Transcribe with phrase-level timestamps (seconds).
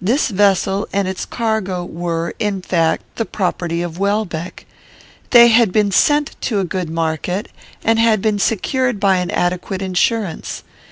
[0.00, 4.64] "This vessel and its cargo were, in fact, the property of Welbeck.
[5.30, 7.48] They had been sent to a good market,
[7.82, 10.62] and had been secured by an adequate insurance.